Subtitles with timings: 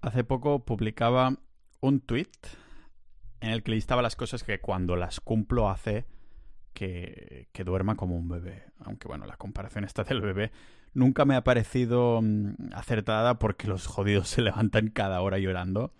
[0.00, 1.36] hace poco publicaba
[1.80, 2.30] un tweet
[3.40, 6.06] en el que listaba las cosas que cuando las cumplo hace
[6.72, 8.64] que, duerma como un bebé.
[8.80, 10.50] Aunque bueno, la comparación esta del bebé
[10.94, 15.92] nunca me ha parecido mm, acertada porque los jodidos se levantan cada hora llorando.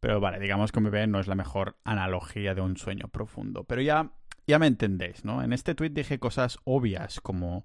[0.00, 3.64] Pero vale, digamos que un bebé no es la mejor analogía de un sueño profundo.
[3.64, 4.12] Pero ya,
[4.46, 5.42] ya me entendéis, ¿no?
[5.42, 7.64] En este tweet dije cosas obvias como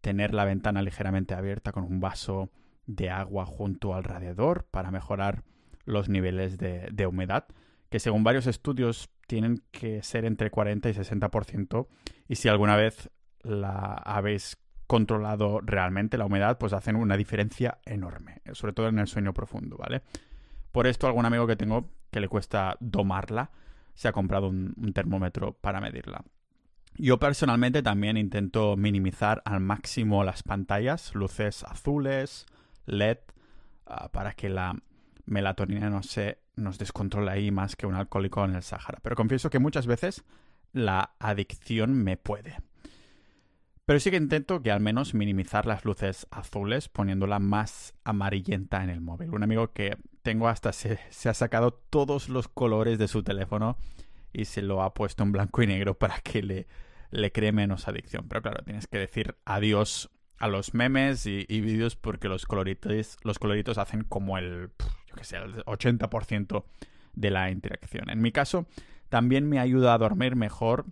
[0.00, 2.50] tener la ventana ligeramente abierta con un vaso
[2.86, 5.42] de agua junto al radiador para mejorar
[5.84, 7.46] los niveles de, humedad,
[7.90, 11.86] que según varios estudios tienen que ser entre 40 y 60%,
[12.28, 13.10] y si alguna vez
[13.42, 14.56] la habéis
[14.86, 19.76] controlado realmente la humedad, pues hacen una diferencia enorme, sobre todo en el sueño profundo,
[19.76, 20.02] ¿vale?
[20.72, 23.50] Por esto algún amigo que tengo que le cuesta domarla,
[23.94, 26.24] se ha comprado un termómetro para medirla.
[26.96, 32.46] Yo personalmente también intento minimizar al máximo las pantallas, luces azules,
[32.86, 33.18] LED
[33.86, 34.76] ah, para que la
[35.26, 38.98] melatonina no se nos descontrole ahí más que un alcohólico en el Sahara.
[39.02, 40.24] Pero confieso que muchas veces
[40.72, 42.58] la adicción me puede.
[43.86, 48.88] Pero sí que intento que al menos minimizar las luces azules poniéndola más amarillenta en
[48.88, 49.30] el móvil.
[49.30, 53.76] Un amigo que tengo hasta se, se, ha sacado todos los colores de su teléfono
[54.32, 56.66] y se lo ha puesto en blanco y negro para que le,
[57.10, 58.26] le cree menos adicción.
[58.26, 63.38] Pero claro, tienes que decir adiós a los memes y, vídeos porque los coloritos, los
[63.38, 64.70] coloritos hacen como el,
[65.16, 66.64] yo sé, el 80%
[67.14, 68.10] de la interacción.
[68.10, 68.66] En mi caso,
[69.08, 70.86] también me ayuda a dormir mejor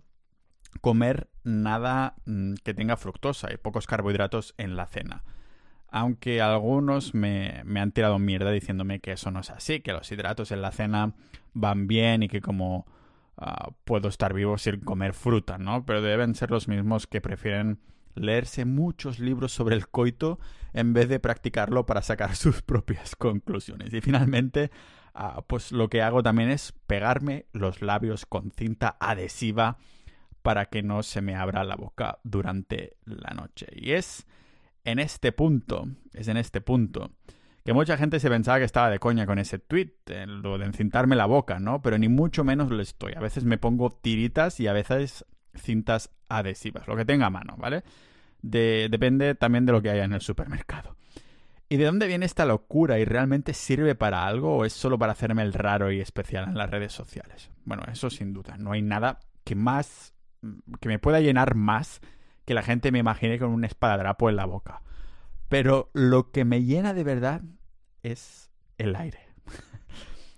[0.81, 5.23] comer nada mm, que tenga fructosa y pocos carbohidratos en la cena.
[5.89, 10.11] Aunque algunos me, me, han tirado mierda diciéndome que eso no es así, que los
[10.11, 11.13] hidratos en la cena
[11.53, 12.87] van bien y que como
[13.37, 15.85] ah, puedo estar vivo sin comer fruta, ¿no?
[15.85, 17.79] Pero deben ser los mismos que prefieren
[18.15, 20.39] leerse muchos libros sobre el coito
[20.73, 23.93] en vez de practicarlo para sacar sus propias conclusiones.
[23.93, 24.71] Y finalmente,
[25.13, 29.77] ah, pues lo que hago también es pegarme los labios con cinta adhesiva
[30.41, 33.67] para que no se me abra la boca durante la noche.
[33.71, 34.27] Y es
[34.83, 37.11] en este punto, es en este punto,
[37.63, 39.93] que mucha gente se pensaba que estaba de coña con ese tweet,
[40.27, 41.81] lo de encintarme la boca, ¿no?
[41.81, 43.13] Pero ni mucho menos lo estoy.
[43.13, 47.55] A veces me pongo tiritas y a veces cintas adhesivas, lo que tenga a mano,
[47.57, 47.83] ¿vale?
[48.41, 50.97] depende también de lo que haya en el supermercado.
[51.69, 52.99] ¿Y de dónde viene esta locura?
[52.99, 56.57] ¿Y realmente sirve para algo o es solo para hacerme el raro y especial en
[56.57, 57.49] las redes sociales?
[57.63, 58.57] Bueno, eso sin duda.
[58.57, 60.13] No hay nada que más.
[60.81, 62.01] que me pueda llenar más
[62.45, 64.81] que la gente me imagine con un espadadrapo en la boca.
[65.47, 67.41] Pero lo que me llena de verdad
[68.01, 69.22] es el aire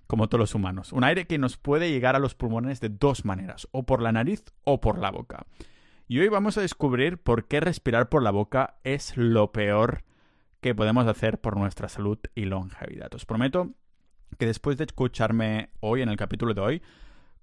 [0.07, 0.93] como todos los humanos.
[0.93, 4.11] Un aire que nos puede llegar a los pulmones de dos maneras, o por la
[4.11, 5.45] nariz o por la boca.
[6.07, 10.03] Y hoy vamos a descubrir por qué respirar por la boca es lo peor
[10.61, 13.13] que podemos hacer por nuestra salud y longevidad.
[13.13, 13.73] Os prometo
[14.37, 16.81] que después de escucharme hoy en el capítulo de hoy,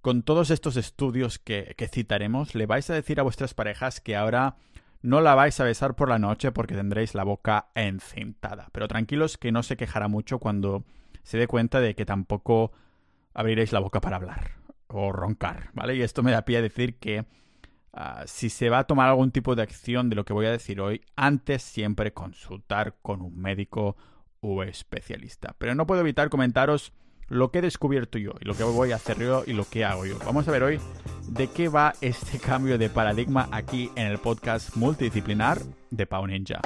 [0.01, 4.17] con todos estos estudios que, que citaremos, le vais a decir a vuestras parejas que
[4.17, 4.57] ahora
[5.03, 8.69] no la vais a besar por la noche porque tendréis la boca encintada.
[8.73, 10.85] Pero tranquilos que no se quejará mucho cuando
[11.23, 12.73] se dé cuenta de que tampoco
[13.35, 14.53] abriréis la boca para hablar
[14.89, 15.97] o roncar, ¿vale?
[15.97, 17.25] Y esto me da pie a decir que
[17.93, 20.51] ah, si se va a tomar algún tipo de acción de lo que voy a
[20.51, 23.97] decir hoy, antes siempre consultar con un médico
[24.41, 25.55] o especialista.
[25.59, 26.93] Pero no puedo evitar comentaros
[27.29, 29.85] lo que he descubierto yo y lo que voy a hacer yo y lo que
[29.85, 30.19] hago yo.
[30.19, 30.81] Vamos a ver hoy
[31.29, 35.59] de qué va este cambio de paradigma aquí en el podcast multidisciplinar
[35.91, 36.61] de Pau Ninja.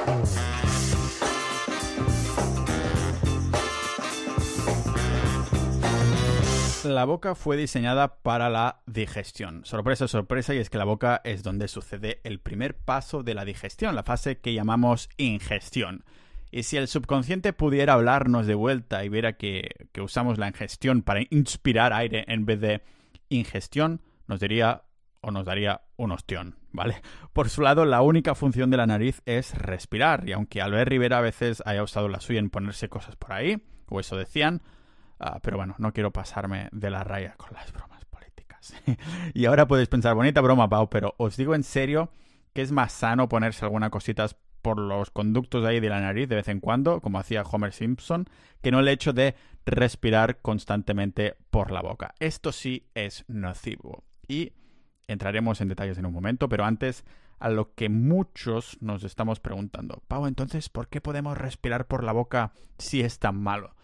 [6.95, 9.65] La boca fue diseñada para la digestión.
[9.65, 13.45] Sorpresa, sorpresa, y es que la boca es donde sucede el primer paso de la
[13.45, 16.05] digestión, la fase que llamamos ingestión.
[16.53, 19.69] Y si el subconsciente pudiera hablarnos de vuelta y viera que,
[20.01, 22.83] usamos la ingestión para inspirar aire en vez de
[23.31, 24.85] ingestión, nos diría
[25.21, 27.03] o nos daría un ostión, ¿vale?
[27.33, 31.19] Por su lado, la única función de la nariz es respirar, y aunque Albert Rivera
[31.19, 34.63] a veces haya usado la suya en ponerse cosas por ahí, o eso decían,
[35.19, 38.75] Ah, pero bueno, no quiero pasarme de la raya con las bromas políticas.
[39.35, 42.11] y ahora podéis pensar, bonita broma, Pau, pero os digo en serio
[42.53, 46.37] que es más sano ponerse algunas cositas por los conductos ahí de la nariz de
[46.37, 48.27] vez en cuando, como hacía Homer Simpson,
[48.63, 52.15] que no el hecho de respirar constantemente por la boca.
[52.19, 54.05] Esto sí es nocivo.
[54.27, 54.55] Y
[55.07, 57.05] entraremos en detalles en un momento, pero antes
[57.39, 60.03] a lo que muchos nos estamos preguntando.
[60.09, 63.77] Pau, entonces, ¿por qué podemos respirar por la boca si es tan malo?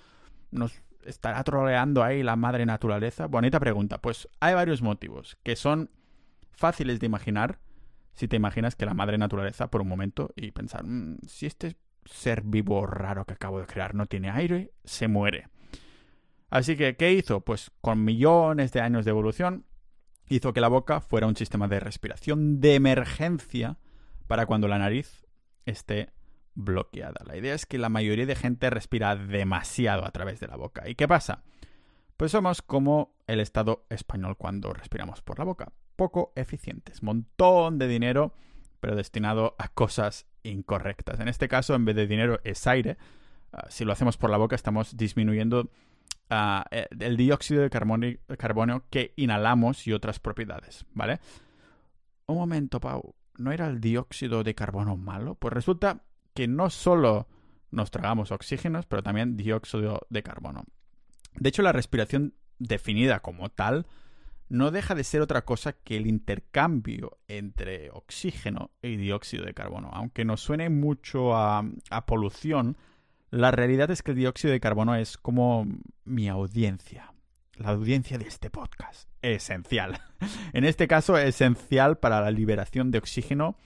[0.50, 3.26] Nos ¿Estará troleando ahí la madre naturaleza?
[3.26, 3.98] Bonita pregunta.
[3.98, 5.90] Pues hay varios motivos que son
[6.52, 7.58] fáciles de imaginar
[8.14, 11.76] si te imaginas que la madre naturaleza por un momento y pensar, mm, si este
[12.04, 15.48] ser vivo raro que acabo de crear no tiene aire, se muere.
[16.50, 17.40] Así que, ¿qué hizo?
[17.40, 19.64] Pues con millones de años de evolución,
[20.28, 23.78] hizo que la boca fuera un sistema de respiración de emergencia
[24.26, 25.26] para cuando la nariz
[25.64, 26.10] esté
[26.54, 27.24] bloqueada.
[27.26, 30.88] La idea es que la mayoría de gente respira demasiado a través de la boca.
[30.88, 31.42] ¿Y qué pasa?
[32.16, 35.72] Pues somos como el Estado español cuando respiramos por la boca.
[35.96, 37.02] Poco eficientes.
[37.02, 38.34] Montón de dinero,
[38.80, 41.20] pero destinado a cosas incorrectas.
[41.20, 42.96] En este caso, en vez de dinero, es aire.
[43.52, 45.70] Ah, si lo hacemos por la boca, estamos disminuyendo
[46.30, 51.20] ah, eh, el dióxido de carbono que inhalamos y otras propiedades, ¿vale?
[52.26, 53.14] Un momento, Pau.
[53.38, 55.34] ¿No era el dióxido de carbono malo?
[55.34, 56.02] Pues resulta
[56.34, 57.28] que no solo
[57.70, 60.64] nos tragamos oxígenos, pero también dióxido de carbono.
[61.34, 63.86] De hecho, la respiración definida como tal
[64.48, 69.88] no deja de ser otra cosa que el intercambio entre oxígeno y dióxido de carbono.
[69.94, 71.64] Aunque nos suene mucho a,
[72.06, 72.76] polución,
[73.30, 75.66] la realidad es que el dióxido de carbono es como
[76.04, 77.14] mi audiencia,
[77.54, 79.08] la audiencia de este podcast.
[79.22, 80.02] Esencial.
[80.52, 83.56] en este caso, esencial para la liberación de oxígeno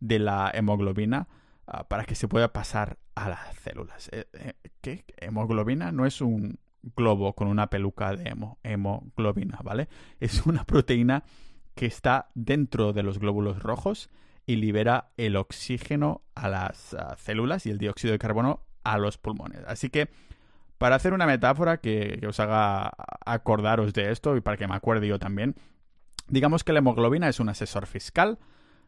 [0.00, 1.28] de la hemoglobina
[1.70, 4.08] ah, para que se pueda pasar a las células.
[4.12, 5.04] Eh, eh, ¿Qué?
[5.16, 5.92] ¿Hemoglobina?
[5.92, 6.58] No es un,
[6.96, 9.88] globo con una peluca de hemoglobina, ¿vale?
[10.18, 11.24] Es una proteína
[11.74, 14.10] que está dentro de los glóbulos rojos
[14.46, 19.62] y libera el oxígeno a las células y el dióxido de carbono a los pulmones.
[19.66, 20.08] Así que,
[20.78, 22.92] para hacer una metáfora que os haga
[23.24, 25.54] acordaros de esto y para que me acuerde yo también,
[26.28, 28.38] digamos que la hemoglobina es un asesor fiscal,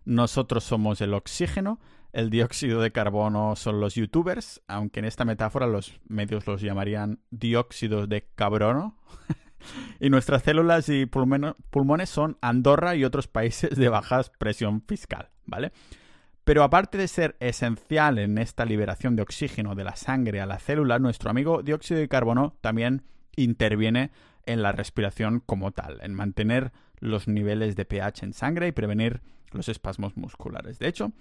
[0.05, 1.79] nosotros somos el oxígeno
[2.13, 7.21] el dióxido de carbono son los youtubers, aunque en esta metáfora los medios los llamarían
[7.31, 8.99] dióxidos de cabrono.
[10.01, 15.73] y nuestras células y pulmones son Andorra y otros países de baja presión fiscal, ¿vale?
[16.45, 20.59] Pero aparte de ser esencial en esta liberación de oxígeno de la sangre a la
[20.59, 23.05] célula, nuestro amigo dióxido de carbono también
[23.37, 24.11] interviene
[24.45, 29.23] en la respiración como tal, en mantener los niveles de pH en sangre y prevenir
[29.53, 30.79] los espasmos musculares.
[30.79, 31.13] De hecho,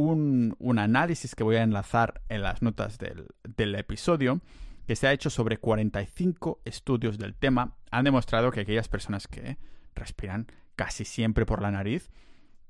[0.00, 4.40] un, análisis que voy a enlazar en las notas del, episodio,
[4.86, 9.58] que se ha hecho sobre 45 estudios del tema, han demostrado que aquellas personas que
[9.94, 12.10] respiran casi siempre por la nariz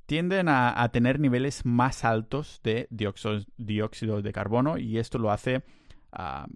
[0.06, 5.62] tienden a, tener niveles más altos de dióxido, de carbono y esto lo hace
[6.11, 6.49] a,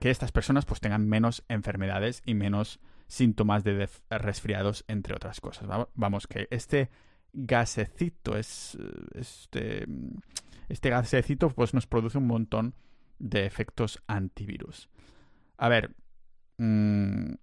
[0.00, 5.68] que estas personas pues tengan menos enfermedades y menos síntomas de resfriados, entre otras cosas.
[5.94, 6.90] Vamos, que este
[7.34, 8.78] gasecito, es,
[9.14, 9.86] este,
[10.68, 12.74] este gasecito pues nos produce un montón
[13.18, 14.88] de efectos antivirus.
[15.58, 15.94] A ver,
[16.58, 17.34] mm,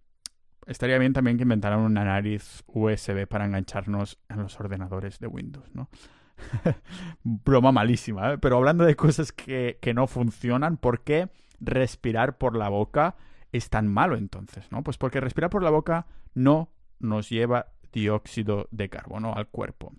[0.65, 5.69] estaría bien también que inventaran una nariz USB para engancharnos en los ordenadores de Windows,
[5.73, 5.89] ¿no?
[7.23, 8.37] Broma malísima, ¿eh?
[8.37, 11.29] pero hablando de cosas que, que no funcionan, ¿por qué
[11.59, 13.15] respirar por la boca
[13.51, 14.83] es tan malo entonces, ¿no?
[14.83, 19.93] Pues porque respirar por la boca no nos lleva dióxido de carbono al cuerpo.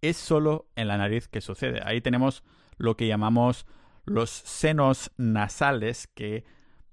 [0.00, 1.80] Es solo en la nariz que sucede.
[1.84, 2.44] Ahí tenemos
[2.76, 3.66] lo que llamamos
[4.04, 6.44] los senos nasales, que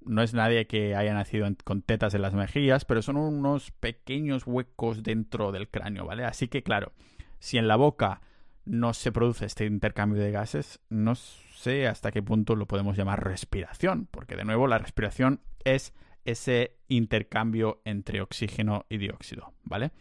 [0.01, 4.45] no es nadie que haya nacido con tetas en las mejillas, pero son unos pequeños
[4.45, 6.25] huecos dentro del cráneo, ¿vale?
[6.25, 6.93] Así que claro,
[7.39, 8.21] si en la boca
[8.65, 13.23] no se produce este intercambio de gases, no sé hasta qué punto lo podemos llamar
[13.23, 15.93] respiración, porque de nuevo la respiración es
[16.25, 19.91] ese intercambio entre oxígeno y dióxido, ¿vale?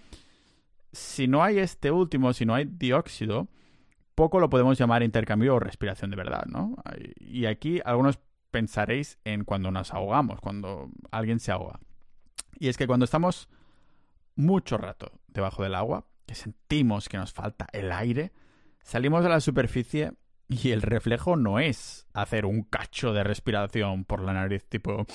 [0.92, 3.48] Si no hay este último, si no hay dióxido,
[4.14, 6.76] poco lo podemos llamar intercambio o respiración de verdad, ¿no?
[7.18, 8.18] Y aquí algunos
[8.50, 11.80] pensaréis en cuando nos ahogamos, cuando alguien se ahoga.
[12.58, 13.48] Y es que cuando estamos
[14.36, 18.32] mucho rato debajo del agua, que sentimos que nos falta el aire,
[18.82, 20.12] salimos a la superficie
[20.48, 25.06] y el reflejo no es hacer un cacho de respiración por la nariz tipo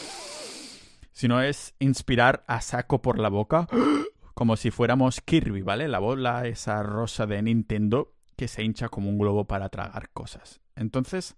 [1.17, 3.67] sino es inspirar a saco por la boca,
[4.35, 5.87] como si fuéramos Kirby, ¿vale?
[5.87, 10.61] La bola esa rosa de Nintendo que se hincha como un globo para tragar cosas.
[10.75, 11.35] Entonces,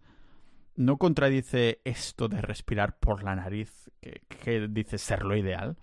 [0.76, 5.78] ¿no contradice esto de respirar por la nariz, que, dice ser lo ideal?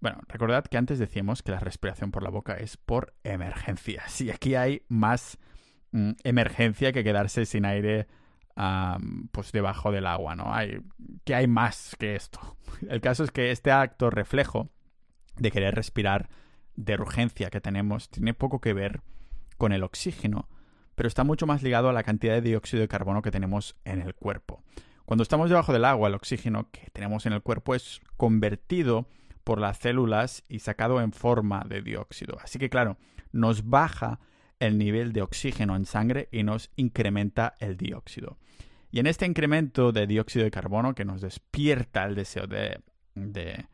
[0.00, 4.18] Bueno, recordad que antes decíamos que la respiración por la boca es por emergencias.
[4.22, 5.36] Y aquí hay más
[5.90, 8.06] mm, emergencia que quedarse sin aire
[9.32, 10.52] pues debajo del agua, ¿no?
[10.54, 10.80] Hay,
[11.24, 12.56] que hay más que esto.
[12.88, 14.68] El caso es que este acto reflejo
[15.36, 16.28] de querer respirar
[16.74, 19.02] de urgencia que tenemos tiene poco que ver
[19.58, 20.48] con el oxígeno,
[20.94, 24.02] pero está mucho más ligado a la cantidad de dióxido de carbono que tenemos en
[24.02, 24.62] el cuerpo.
[25.04, 29.08] Cuando estamos debajo del agua, el oxígeno que tenemos en el cuerpo es convertido
[29.44, 32.38] por las células y sacado en forma de dióxido.
[32.42, 32.96] Así que claro,
[33.32, 34.20] nos baja
[34.62, 38.38] el nivel de oxígeno en sangre y nos incrementa el dióxido.
[38.92, 42.80] Y en este incremento de dióxido de carbono que nos despierta el deseo de,
[43.14, 43.66] de,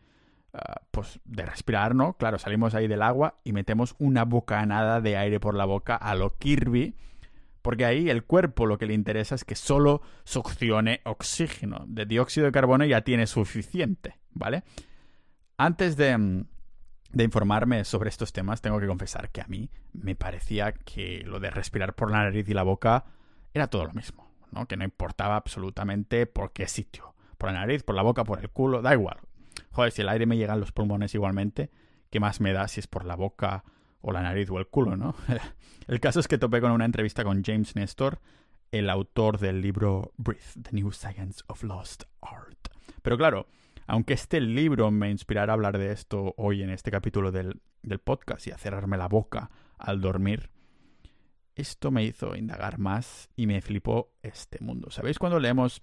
[0.55, 2.15] ah, pues, de respirar, ¿no?
[2.15, 6.15] Claro, salimos ahí del agua y metemos una bocanada de aire por la boca a
[6.15, 6.95] lo Kirby,
[7.61, 11.85] porque ahí el cuerpo lo que le interesa es que solo succione oxígeno.
[11.87, 14.63] De dióxido de carbono ya tiene suficiente, ¿vale?
[15.59, 16.45] Antes de, mm,
[17.11, 21.41] de informarme sobre estos temas, tengo que confesar que a mí me parecía que lo
[21.41, 23.05] de respirar por la nariz y la boca
[23.55, 24.67] era todo lo mismo, ¿no?
[24.67, 27.15] Que no importaba absolutamente por qué sitio.
[27.39, 29.19] Por la nariz, por la boca, por el culo, da igual.
[29.71, 31.71] Joder, si el aire me llega a los pulmones igualmente,
[32.11, 33.65] ¿qué más me da si es por la boca
[34.01, 35.15] o la nariz o el culo, no?
[35.87, 38.21] el caso es que topé con una entrevista con James Nestor,
[38.71, 42.69] el autor del libro Breathe, The New Science of Lost Art.
[43.03, 43.47] Pero claro,
[43.89, 47.61] aunque este libro me inspirara a hablar de esto hoy en este capítulo del,
[48.05, 50.51] podcast y a cerrarme la boca al dormir,
[51.55, 54.91] esto me hizo indagar más y me flipó este mundo.
[54.91, 55.83] ¿Sabéis cuando leemos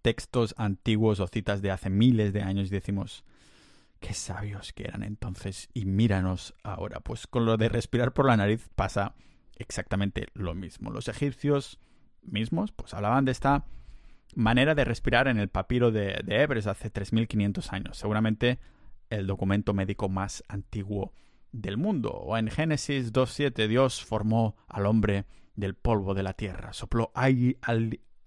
[0.00, 3.24] textos antiguos o citas de hace miles de años y decimos,
[4.00, 7.00] qué sabios que eran entonces y míranos ahora?
[7.00, 9.14] Pues con lo de respirar por la nariz pasa
[9.56, 10.90] exactamente lo mismo.
[10.90, 11.78] Los egipcios
[12.22, 13.66] mismos pues hablaban de esta
[14.34, 18.58] manera de respirar en el papiro de, de hace 3.500 años, seguramente
[19.10, 21.12] el documento médico más antiguo
[21.52, 22.10] del mundo.
[22.10, 27.58] O en Génesis 2.7 Dios formó al hombre del polvo de la tierra, sopló aire,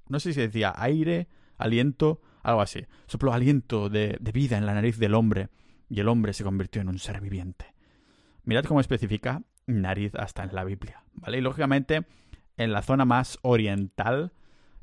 [0.10, 1.27] no sé si decía aire,
[1.58, 5.50] aliento, algo así, sopló aliento de, de vida en la nariz del hombre
[5.89, 7.74] y el hombre se convirtió en un ser viviente.
[8.43, 11.38] Mirad cómo especifica nariz hasta en la Biblia, ¿vale?
[11.38, 12.05] Y lógicamente
[12.58, 14.34] en la zona más oriental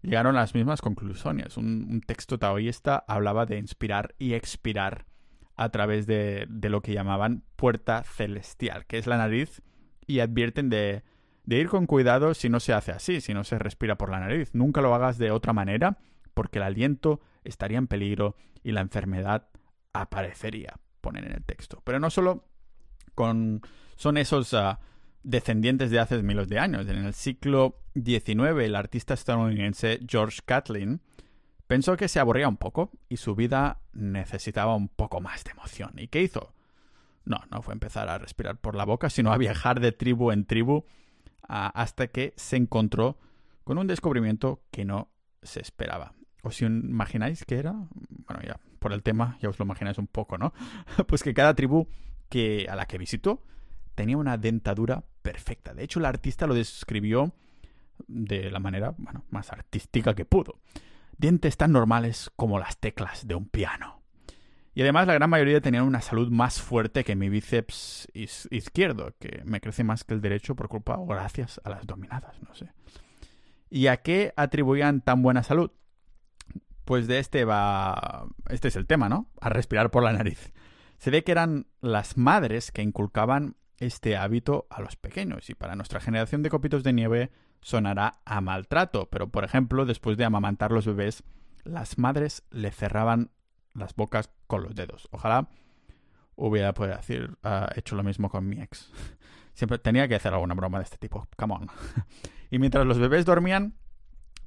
[0.02, 1.56] llegaron a las mismas conclusiones.
[1.56, 5.06] Un, texto taoísta hablaba de inspirar y expirar
[5.56, 9.62] a través de, de, lo que llamaban puerta celestial, que es la nariz,
[10.06, 11.02] y advierten de,
[11.44, 14.20] de ir con cuidado si no se hace así, si no se respira por la
[14.20, 14.54] nariz.
[14.54, 15.98] Nunca lo hagas de otra manera,
[16.34, 19.48] porque el aliento estaría en peligro y la enfermedad
[19.92, 21.80] aparecería, ponen en el texto.
[21.84, 22.44] Pero no solo
[23.14, 23.62] con,
[23.96, 24.78] son esos ah,
[25.28, 26.88] descendientes de hace miles de años.
[26.88, 31.02] En el siglo XIX, el artista estadounidense George Catlin
[31.66, 35.92] pensó que se aburría un poco y su vida necesitaba un poco más de emoción.
[35.98, 36.54] ¿Y qué hizo?
[37.26, 40.46] No, no fue empezar a respirar por la boca, sino a viajar de tribu en
[40.46, 40.86] tribu
[41.42, 43.18] hasta que se encontró
[43.64, 45.10] con un descubrimiento que no
[45.42, 46.14] se esperaba.
[46.42, 47.72] ¿Os imagináis qué era?
[47.72, 50.54] Bueno, ya por el tema ya os lo imagináis un poco, ¿no?
[51.06, 51.86] pues que cada tribu
[52.30, 53.42] que, a la que visitó
[53.98, 55.74] tenía una dentadura perfecta.
[55.74, 57.32] De hecho, el artista lo describió
[58.06, 60.60] de la manera bueno, más artística que pudo.
[61.16, 64.00] Dientes tan normales como las teclas de un piano.
[64.72, 69.42] Y además la gran mayoría tenían una salud más fuerte que mi bíceps izquierdo, que
[69.44, 72.70] me crece más que el derecho por culpa o gracias a las dominadas, no sé.
[73.68, 75.72] ¿Y a qué atribuían tan buena salud?
[76.84, 78.28] Pues de este va...
[78.48, 79.28] Este es el tema, ¿no?
[79.40, 80.52] A respirar por la nariz.
[80.98, 85.76] Se ve que eran las madres que inculcaban este hábito a los pequeños y para
[85.76, 87.30] nuestra generación de copitos de nieve
[87.60, 91.24] sonará a maltrato, pero por ejemplo, después de amamantar los bebés,
[91.64, 93.30] las madres le cerraban
[93.74, 95.08] las bocas con los dedos.
[95.10, 95.48] Ojalá
[96.36, 98.90] hubiera podido decir, uh, hecho lo mismo con mi ex.
[99.54, 101.26] Siempre tenía que hacer alguna broma de este tipo.
[101.36, 101.66] Come on.
[102.50, 103.74] y mientras los bebés dormían,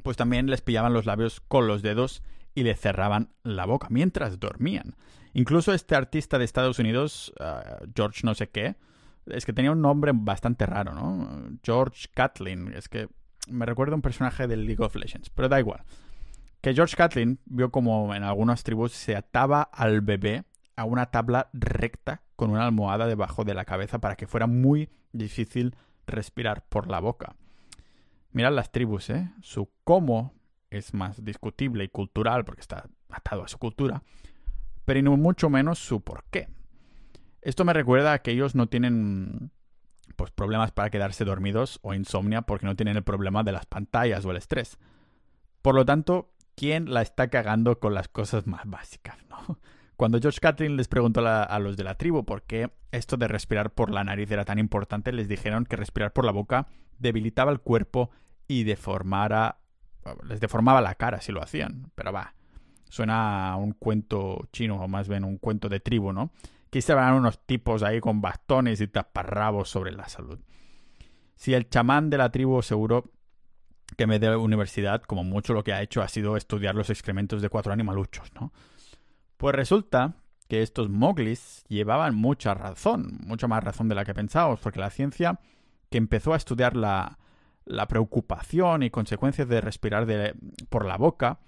[0.03, 2.23] pues también les pillaban los labios con los dedos
[2.55, 4.95] y le cerraban la boca mientras dormían.
[5.33, 8.75] Incluso este artista de Estados Unidos, ah, George no sé qué,
[9.25, 11.57] es que tenía un nombre bastante raro, ¿no?
[11.63, 12.73] George Catlin.
[12.73, 13.07] Es que
[13.47, 15.83] me recuerda a un personaje del League of Legends, pero da igual.
[16.61, 21.49] Que George Catlin vio como en algunas tribus se ataba al bebé a una tabla
[21.53, 25.75] recta con una almohada debajo de la cabeza para que fuera muy difícil
[26.07, 27.35] respirar por la boca.
[28.31, 29.31] Mirad las tribus, ¿eh?
[29.41, 30.33] Su cómo
[30.69, 34.03] es más discutible y cultural porque está atado a su cultura,
[34.85, 36.47] pero no mucho menos su por qué.
[37.41, 39.51] Esto me recuerda a que ellos no tienen
[40.15, 44.25] pues problemas para quedarse dormidos o insomnia porque no tienen el problema de las pantallas
[44.25, 44.77] o el estrés.
[45.61, 49.57] Por lo tanto, ¿quién la está cagando con las cosas más básicas, no?
[49.95, 53.71] Cuando George Catlin les preguntó a los de la tribu por qué esto de respirar
[53.71, 56.67] por la nariz era tan importante, les dijeron que respirar por la boca
[56.97, 58.09] debilitaba el cuerpo
[58.47, 59.59] y deformara,
[60.27, 61.91] les deformaba la cara si lo hacían.
[61.93, 62.33] Pero va,
[62.89, 66.31] suena a un cuento chino o más bien un cuento de tribu, ¿no?
[66.71, 70.39] Quise ver unos tipos ahí con bastones y taparrabos sobre la salud.
[71.35, 73.11] Si el chamán de la tribu aseguró
[73.97, 77.41] que me de universidad, como mucho lo que ha hecho ha sido estudiar los excrementos
[77.41, 78.53] de cuatro animaluchos, ¿no?
[79.37, 80.15] Pues resulta
[80.47, 84.89] que estos moglis llevaban mucha razón, mucha más razón de la que pensábamos, porque la
[84.89, 85.39] ciencia
[85.89, 87.17] que empezó a estudiar la,
[87.89, 90.07] preocupación y consecuencias de respirar
[90.69, 91.39] por la boca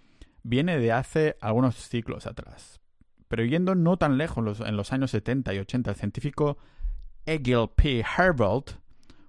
[0.42, 2.83] viene de hace algunos ciclos atrás.
[3.34, 6.60] Pero yendo no tan lejos, en los años 70 y 80, el científico
[7.26, 8.06] Egil P.
[8.06, 8.78] Herbold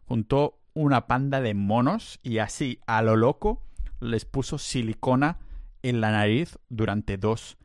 [0.05, 3.63] juntó una panda de monos y así, a lo loco,
[4.01, 5.39] les puso silicona
[5.83, 7.57] en la nariz durante dos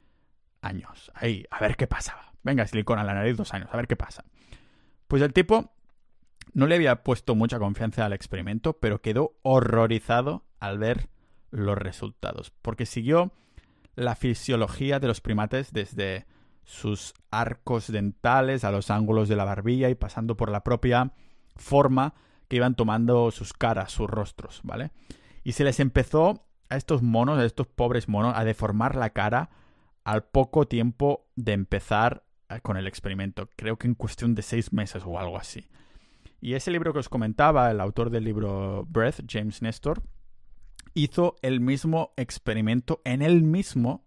[0.62, 1.12] años.
[1.14, 2.32] Ahí, a ver qué pasaba.
[2.42, 4.24] Venga, silicona en la nariz dos años, a ver qué pasa.
[5.10, 5.74] Pues el tipo
[6.54, 11.10] no le había puesto mucha confianza al experimento, pero quedó horrorizado al ver
[11.52, 13.34] los resultados, porque siguió
[14.00, 16.26] la fisiología de los primates desde
[16.64, 21.14] sus arcos dentales a los ángulos de la barbilla y pasando por la propia
[21.56, 22.14] forma
[22.48, 24.92] que iban tomando sus caras, sus rostros, ¿vale?
[25.44, 29.50] Y se les empezó a estos monos, a estos pobres monos, a deformar la cara
[30.04, 33.50] al poco tiempo de empezar eh, con el experimento.
[33.56, 35.68] Creo que en cuestión de seis meses o algo así.
[36.40, 40.02] Y ese libro que os comentaba, el autor del libro Breath, James Nestor,
[40.94, 44.06] hizo el mismo experimento en él mismo,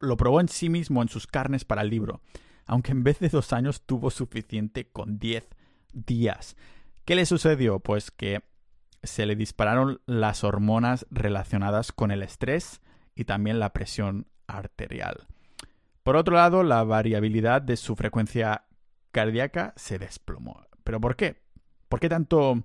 [0.00, 2.20] lo probó en sí mismo, en sus carnes para el libro,
[2.66, 5.48] aunque en vez de dos años tuvo suficiente con diez
[5.92, 6.56] días.
[7.04, 7.80] ¿Qué le sucedió?
[7.80, 8.42] Pues que
[9.02, 12.80] se le dispararon las hormonas relacionadas con el estrés
[13.14, 15.26] y también la presión arterial.
[16.02, 18.66] Por otro lado, la variabilidad de su frecuencia
[19.12, 20.62] cardíaca se desplomó.
[20.82, 21.42] ¿Pero por qué?
[21.88, 22.62] ¿Por qué tanto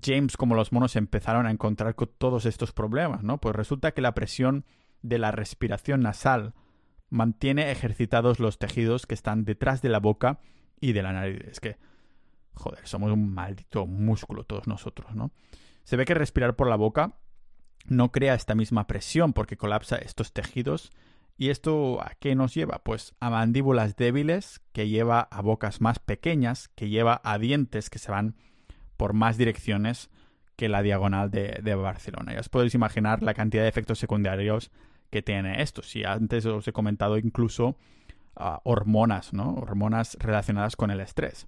[0.00, 3.22] James como los monos empezaron a encontrar con todos estos problemas?
[3.22, 3.38] ¿no?
[3.38, 4.64] Pues resulta que la presión
[5.02, 6.54] de la respiración nasal
[7.08, 10.40] mantiene ejercitados los tejidos que están detrás de la boca
[10.80, 11.40] y de la nariz.
[11.48, 11.78] Es que,
[12.54, 15.30] joder, somos un maldito músculo todos nosotros, ¿no?
[15.84, 17.16] Se ve que respirar por la boca
[17.86, 20.92] no crea esta misma presión porque colapsa estos tejidos.
[21.38, 22.80] ¿Y esto a qué nos lleva?
[22.82, 27.98] Pues a mandíbulas débiles, que lleva a bocas más pequeñas, que lleva a dientes que
[27.98, 28.36] se van
[28.96, 30.10] por más direcciones
[30.56, 32.32] que la diagonal de, Barcelona.
[32.32, 34.70] Ya os podéis imaginar la cantidad de efectos secundarios
[35.10, 35.82] que tiene esto.
[35.82, 37.76] Si antes os he comentado incluso
[38.34, 39.54] ah, hormonas, ¿no?
[39.54, 41.46] Hormonas relacionadas con el estrés.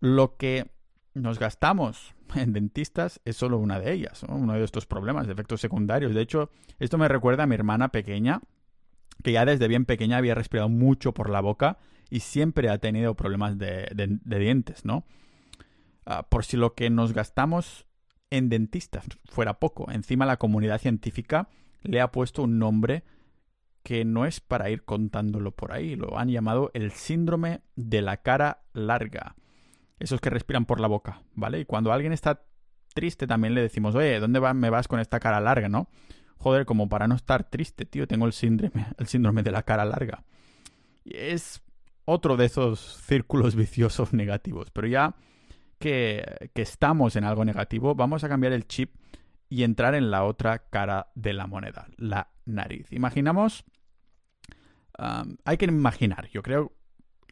[0.00, 0.70] Lo que
[1.14, 5.60] nos gastamos en dentistas es solo una de ellas, uno de estos problemas de efectos
[5.60, 6.14] secundarios.
[6.14, 8.40] De hecho, esto me recuerda a mi hermana pequeña,
[9.22, 13.14] que ya desde bien pequeña había respirado mucho por la boca y siempre ha tenido
[13.14, 15.04] problemas de, dientes, ¿no?
[16.12, 17.86] Ah, por si lo que nos gastamos
[18.30, 21.48] en dentistas fuera poco, encima la comunidad científica
[21.82, 23.04] le ha puesto un nombre
[23.84, 28.16] que no es para ir contándolo por ahí, lo han llamado el síndrome de la
[28.16, 29.36] cara larga.
[30.00, 31.60] Esos que respiran por la boca, ¿vale?
[31.60, 32.42] Y cuando alguien está
[32.92, 35.88] triste también le decimos, oye, ¿dónde me vas con esta cara larga, no?
[36.38, 39.84] Joder, como para no estar triste, tío, tengo el síndrome, el síndrome de la cara
[39.84, 40.24] larga.
[41.04, 41.62] Y es
[42.04, 44.72] otro de esos círculos viciosos negativos.
[44.72, 45.14] Pero ya
[45.80, 48.94] que, estamos en algo negativo, vamos a cambiar el chip
[49.48, 52.86] y entrar en la otra cara de la moneda, la nariz.
[52.92, 53.64] Imaginamos...
[54.96, 56.72] hay que imaginar, yo creo,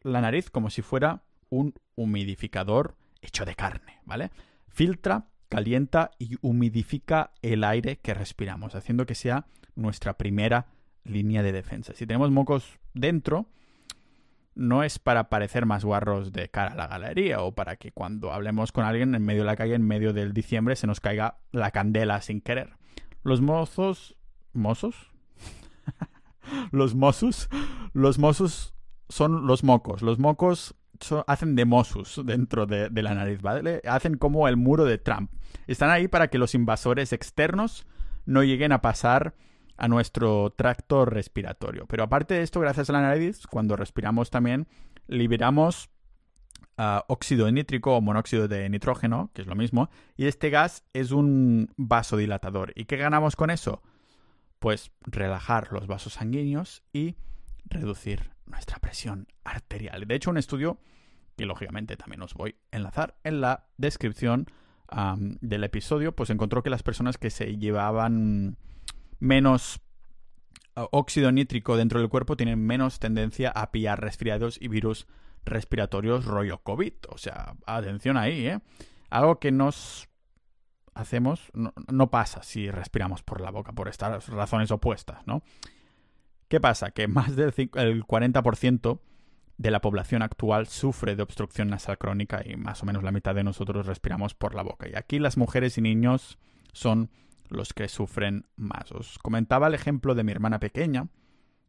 [0.03, 4.31] la nariz como si fuera un humidificador hecho de carne, ¿vale?
[4.69, 10.67] Filtra, calienta y humidifica el aire que respiramos, haciendo que sea nuestra primera
[11.05, 11.93] línea de defensa.
[11.95, 13.51] Si tenemos mocos dentro,
[14.59, 18.33] no es para parecer más guarros de cara a la galería o para que cuando
[18.33, 21.39] hablemos con alguien en medio de la calle, en medio del diciembre, se nos caiga
[21.53, 22.71] la candela sin querer.
[23.23, 24.17] Los mozos...
[24.53, 25.13] ¿Mozos?
[26.73, 27.49] los mozos...
[27.93, 28.75] Los mozos
[29.09, 30.03] son los mocos.
[30.03, 30.75] Los mocos
[31.29, 33.81] hacen de mosus dentro de, la nariz, ¿vale?
[33.89, 35.31] Hacen como el muro de Trump.
[35.69, 37.87] Están ahí para que los invasores externos
[38.27, 39.35] no lleguen a pasar
[39.79, 41.87] a nuestro tracto respiratorio.
[41.87, 44.67] Pero aparte de esto, gracias a la nariz, cuando respiramos también,
[45.07, 45.89] liberamos
[46.77, 51.13] ah, óxido nítrico o monóxido de nitrógeno, que es lo mismo, y este gas es
[51.13, 52.73] un vasodilatador.
[52.75, 53.83] ¿Y qué ganamos con eso?
[54.59, 57.15] Pues relajar los vasos sanguíneos y
[57.65, 60.07] reducir nuestra presión arterial.
[60.07, 60.79] De hecho, un estudio
[61.37, 64.47] que lógicamente también os voy a enlazar en la descripción
[65.41, 68.57] del episodio, pues encontró que las personas que se llevaban
[69.19, 69.81] menos
[70.75, 75.07] óxido nítrico dentro del cuerpo tienen menos tendencia a pillar resfriados y virus
[75.45, 76.93] respiratorios rollo COVID.
[77.09, 78.61] O sea, atención ahí, ¿eh?
[79.11, 80.09] Algo que nos
[80.95, 85.43] hacemos no, no pasa si respiramos por la boca, por estas razones opuestas, ¿no?
[86.49, 86.91] ¿Qué pasa?
[86.91, 89.01] Que más del 40%
[89.59, 93.35] de la población actual sufre de obstrucción nasal crónica y más o menos la mitad
[93.35, 94.89] de nosotros respiramos por la boca.
[94.89, 96.39] Y aquí las mujeres y niños
[96.73, 97.11] son
[97.51, 98.93] los que sufren más.
[98.93, 101.09] Os comentaba el ejemplo de mi hermana pequeña,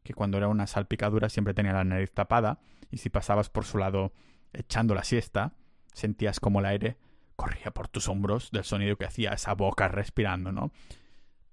[0.04, 3.78] que cuando era una salpicadura siempre tenía la nariz tapada y si pasabas por su
[3.78, 4.14] lado
[4.54, 5.54] echando la siesta,
[5.94, 6.98] sentías como el aire
[7.36, 10.72] corría por tus hombros del sonido que hacía esa boca respirando, ¿no?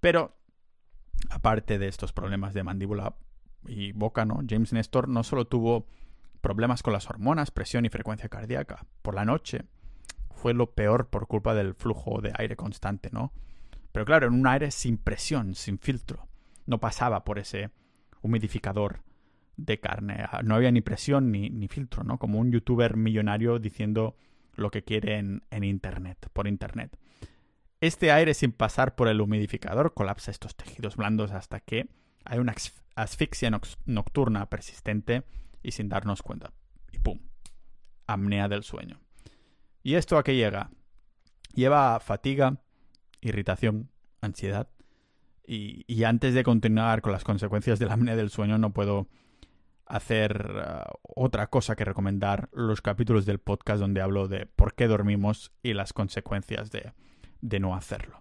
[0.00, 0.36] Pero,
[1.30, 3.14] aparte de estos problemas de mandíbula
[3.66, 4.40] y boca, ¿no?
[4.48, 5.86] James Nestor no solo tuvo
[6.40, 8.86] problemas con las hormonas, presión y frecuencia cardíaca.
[9.02, 9.64] Por la noche
[10.30, 13.32] fue lo peor por culpa del flujo de aire constante, ¿no?
[13.96, 16.28] Pero claro, en un aire sin presión, sin filtro.
[16.66, 17.70] No pasaba por ese
[18.20, 19.00] humidificador
[19.56, 20.16] de carne.
[20.18, 22.18] Ah, no había ni presión ni, ni filtro, ¿no?
[22.18, 24.14] Como un youtuber millonario diciendo
[24.54, 26.98] lo que quiere en, en internet, por internet.
[27.80, 31.88] Este aire sin pasar por el humidificador colapsa estos tejidos blandos hasta que
[32.26, 32.54] hay una
[32.96, 33.50] asfixia
[33.86, 35.22] nocturna persistente
[35.62, 36.52] y sin darnos cuenta.
[36.92, 37.18] Y ¡pum!
[38.06, 39.00] Apnea del sueño.
[39.82, 40.70] ¿Y esto a qué llega?
[41.54, 42.60] Lleva fatiga,
[43.26, 44.68] irritación, ansiedad.
[45.48, 49.06] Y, antes de continuar con las consecuencias de la del sueño no puedo
[49.84, 54.88] hacer uh, otra cosa que recomendar los capítulos del podcast donde hablo de por qué
[54.88, 56.92] dormimos y las consecuencias de,
[57.40, 58.20] de no hacerlo.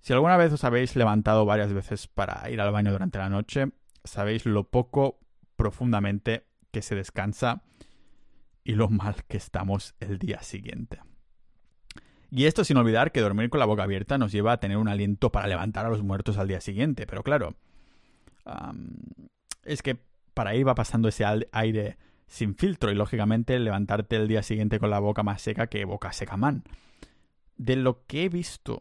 [0.00, 3.72] Si alguna vez os habéis levantado varias veces para ir al baño durante la noche,
[4.02, 5.20] sabéis lo poco
[5.56, 7.62] profundamente que se descansa
[8.64, 11.00] y lo mal que estamos el día siguiente.
[12.34, 14.88] Y esto sin olvidar que dormir con la boca abierta nos lleva a tener un
[14.88, 17.06] aliento para levantar a los muertos al día siguiente.
[17.06, 17.56] Pero claro,
[19.64, 19.98] es que
[20.32, 24.88] para ahí va pasando ese aire sin filtro y lógicamente levantarte el día siguiente con
[24.88, 26.64] la boca más seca que boca seca man.
[27.58, 28.80] De lo que he visto,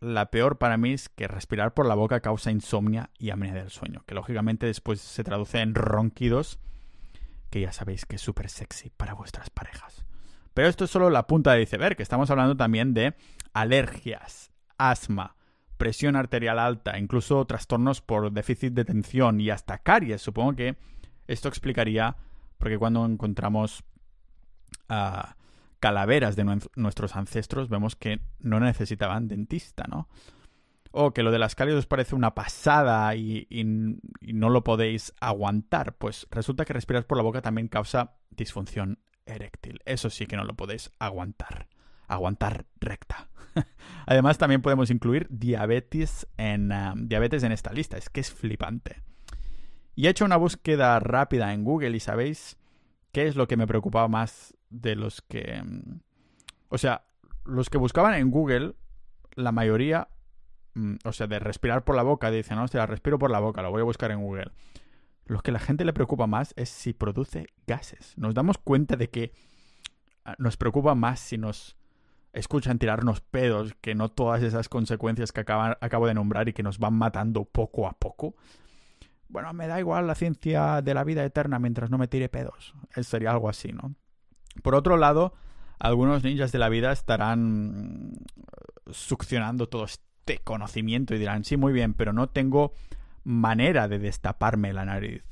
[0.00, 3.68] la peor para mí es que respirar por la boca causa insomnia y apnea del
[3.68, 6.58] sueño, que lógicamente después se traduce en ronquidos,
[7.50, 10.07] que ya sabéis que es súper sexy para vuestras parejas.
[10.58, 13.14] Pero esto es solo la punta de iceberg, que estamos hablando también de
[13.52, 15.36] alergias, asma,
[15.76, 20.20] presión arterial alta, incluso trastornos por déficit de tensión y hasta caries.
[20.20, 20.76] Supongo que
[21.28, 22.16] esto explicaría
[22.58, 23.84] porque cuando encontramos
[24.90, 25.30] uh,
[25.78, 30.08] calaveras de nuestros ancestros vemos que no necesitaban dentista, ¿no?
[30.90, 35.14] O que lo de las caries os parece una pasada y, y, no lo podéis
[35.20, 35.98] aguantar.
[35.98, 39.80] Pues resulta que respirar por la boca también causa disfunción eréctil.
[39.84, 41.68] Eso sí que no lo podéis aguantar.
[42.06, 43.28] Aguantar recta.
[44.06, 47.96] Además, también podemos incluir diabetes en, um, diabetes en esta lista.
[47.96, 49.02] Es que es flipante.
[49.94, 52.56] Y he hecho una búsqueda rápida en Google y sabéis
[53.12, 55.60] qué es lo que me preocupaba más de los que...
[55.62, 56.00] Um,
[56.70, 57.04] o sea,
[57.44, 58.74] los que buscaban en Google,
[59.34, 60.08] la mayoría,
[60.74, 63.62] mm, o sea, de respirar por la boca, dicen, no, sea, respiro por la boca,
[63.62, 64.50] lo voy a buscar en Google.
[65.28, 68.14] Lo que la gente le preocupa más es si produce gases.
[68.16, 69.32] Nos damos cuenta de que
[70.24, 71.76] ah, nos preocupa más si nos
[72.32, 76.78] escuchan tirarnos pedos, que no todas esas consecuencias que acabo de nombrar y que nos
[76.78, 78.36] van matando poco a poco.
[79.28, 82.74] Bueno, me da igual la ciencia de la vida eterna mientras no me tire pedos.
[83.02, 83.94] Sería algo así, ¿no?
[84.62, 85.34] Por otro lado,
[85.78, 88.14] algunos ninjas de la vida estarán
[88.90, 92.72] succionando todo este conocimiento y dirán, sí, muy bien, pero no tengo
[93.24, 95.24] manera de destaparme la nariz.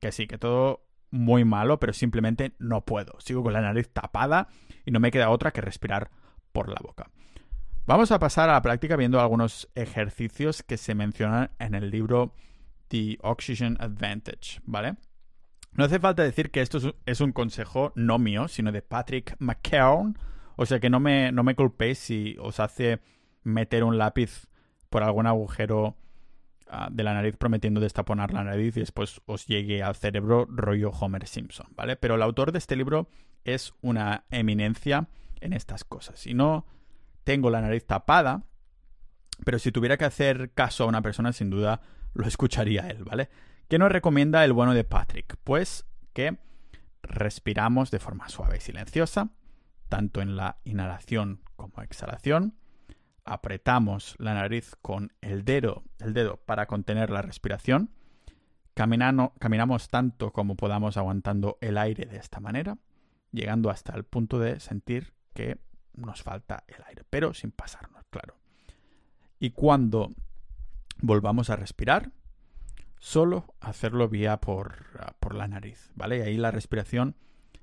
[0.00, 3.14] Que sí, que todo muy malo, pero simplemente no puedo.
[3.20, 4.48] Sigo con la nariz tapada
[4.84, 6.10] y no me queda otra que respirar
[6.52, 7.10] por la boca.
[7.86, 12.34] Vamos a pasar a la práctica viendo algunos ejercicios que se mencionan en el libro
[12.88, 14.96] The Oxygen Advantage, ¿vale?
[15.72, 20.18] No hace falta decir que esto es un consejo no mío, sino de Patrick McKeown.
[20.56, 23.00] O sea que no me, no me culpéis si os hace
[23.42, 24.48] meter un lápiz
[24.88, 25.96] por algún agujero
[26.90, 31.26] de la nariz prometiendo destaponar la nariz y después os llegue al cerebro rollo Homer
[31.26, 31.96] Simpson, ¿vale?
[31.96, 33.08] Pero el autor de este libro
[33.44, 35.08] es una eminencia
[35.40, 36.26] en estas cosas.
[36.26, 36.66] Y no
[37.22, 38.44] tengo la nariz tapada,
[39.44, 41.80] pero si tuviera que hacer caso a una persona, sin duda
[42.14, 43.28] lo escucharía él, ¿vale?
[43.68, 45.36] ¿Qué nos recomienda el bueno de Patrick?
[45.44, 46.38] Pues que
[47.02, 49.30] respiramos de forma suave y silenciosa,
[49.88, 52.54] tanto en la inhalación como exhalación.
[53.24, 57.90] Apretamos la nariz con el dedo, el dedo para contener la respiración.
[58.74, 62.78] caminamos tanto como podamos aguantando el aire de esta manera,
[63.32, 65.58] llegando hasta el punto de sentir que
[65.94, 68.36] nos falta el aire, pero sin pasarnos, claro.
[69.38, 70.12] Y cuando
[71.00, 72.12] volvamos a respirar,
[72.98, 76.18] solo hacerlo vía por, por la nariz, ¿vale?
[76.18, 77.16] Y ahí la respiración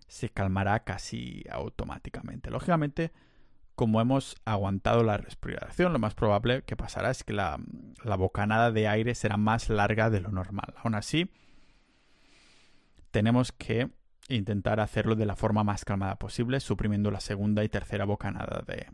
[0.08, 2.52] se calmará casi automáticamente.
[2.52, 3.12] Lógicamente,
[3.82, 7.58] como hemos aguantado la respiración, lo más probable que pasará es que la,
[8.16, 10.76] bocanada de aire será más larga de lo normal.
[10.84, 11.32] Aún así,
[13.10, 13.90] tenemos que
[14.30, 18.86] intentar hacerlo de la forma más calmada posible, suprimiendo la segunda y tercera bocanada de,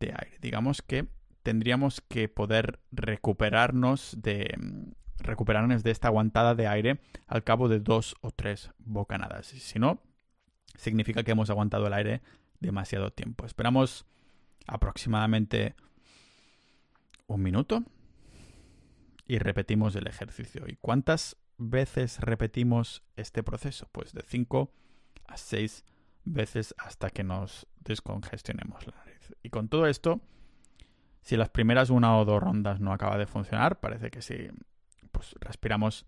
[0.00, 0.38] aire.
[0.40, 1.06] Digamos que
[1.42, 4.56] tendríamos que poder recuperarnos de
[5.18, 9.48] recuperarnos de esta aguantada de aire al cabo de dos o tres bocanadas.
[9.48, 10.00] Si no,
[10.76, 12.22] significa que hemos aguantado el aire
[12.58, 13.44] demasiado tiempo.
[13.44, 14.06] Esperamos
[14.70, 15.74] aproximadamente
[17.26, 17.84] un minuto
[19.26, 20.64] y repetimos el ejercicio.
[20.66, 23.88] ¿Y cuántas veces repetimos este proceso?
[23.92, 24.72] Pues de 5
[25.28, 25.84] a 6
[26.24, 29.34] veces hasta que nos descongestionemos la nariz.
[29.42, 30.20] Y con todo esto,
[31.22, 34.48] si las primeras una o dos rondas no acaba de funcionar, parece que si
[35.12, 36.06] pues respiramos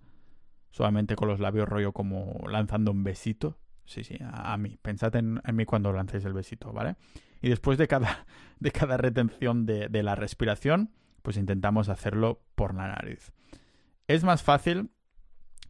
[0.70, 3.58] suavemente con los labios rollo como lanzando un besito.
[3.84, 4.78] Sí, sí, a, mí.
[4.80, 6.96] Pensad en, mí cuando lancéis el besito, ¿vale?
[7.42, 8.24] Y después de cada,
[8.60, 13.32] de cada retención de, la respiración, pues intentamos hacerlo por la nariz.
[14.06, 14.90] Es más fácil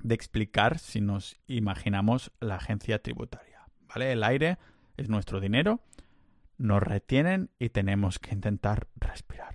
[0.01, 3.67] de explicar si nos imaginamos la agencia tributaria.
[3.89, 4.13] ¿Vale?
[4.13, 4.59] El aire
[4.97, 5.81] es nuestro dinero,
[6.59, 9.55] nos retienen y tenemos que intentar respirar.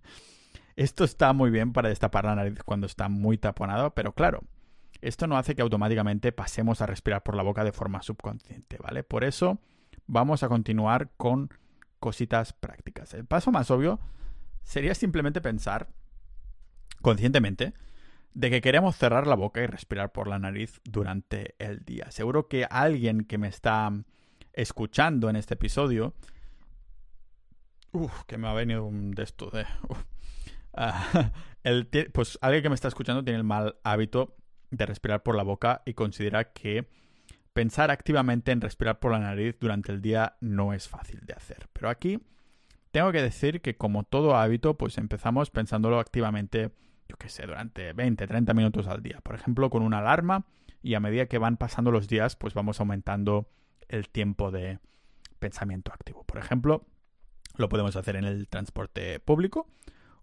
[0.76, 4.40] esto está muy bien para destapar la nariz cuando está muy taponado, pero claro,
[5.00, 9.04] esto no hace que automáticamente pasemos a respirar por la boca de forma subconsciente, ¿vale?
[9.04, 9.60] Por eso
[10.08, 11.50] vamos a continuar con
[12.00, 13.14] cositas prácticas.
[13.14, 14.00] El paso más obvio
[14.64, 15.88] sería simplemente pensar
[17.00, 17.74] conscientemente
[18.34, 22.10] de que queremos cerrar la boca y respirar por la nariz durante el día.
[22.10, 23.92] Seguro que alguien que me está
[24.52, 26.14] escuchando en este episodio...
[27.92, 29.66] Uf, que me ha venido un de esto de...
[30.80, 31.32] Ah,
[32.12, 34.36] pues alguien que me está escuchando tiene el mal hábito
[34.70, 36.88] de respirar por la boca y considera que
[37.58, 41.68] pensar activamente en respirar por la nariz durante el día no es fácil de hacer.
[41.72, 42.20] Pero aquí
[42.92, 46.70] tengo que decir que como todo hábito, pues empezamos pensándolo activamente,
[47.08, 49.18] yo qué sé, durante 20, 30 minutos al día.
[49.24, 50.46] Por ejemplo, con una alarma
[50.84, 53.50] y a medida que van pasando los días, pues vamos aumentando
[53.88, 54.78] el tiempo de
[55.40, 56.22] pensamiento activo.
[56.22, 56.86] Por ejemplo,
[57.56, 59.66] lo podemos hacer en el transporte público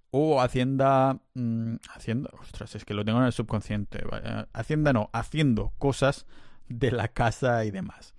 [0.10, 1.20] o Hacienda...
[1.34, 2.30] Mm, hacienda...
[2.40, 4.06] Ostras, es que lo tengo en el subconsciente.
[4.54, 6.26] Hacienda no, haciendo cosas
[6.68, 8.16] de la casa y demás.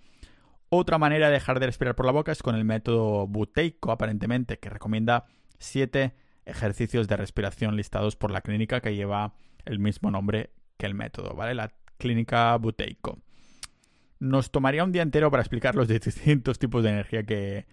[0.68, 4.58] Otra manera de dejar de respirar por la boca es con el método buteico, aparentemente,
[4.58, 5.26] que recomienda
[5.58, 10.94] siete ejercicios de respiración listados por la clínica que lleva el mismo nombre que el
[10.94, 11.54] método, ¿vale?
[11.54, 13.18] La clínica buteico.
[14.18, 17.66] Nos tomaría un día entero para explicar los distintos tipos de energía que,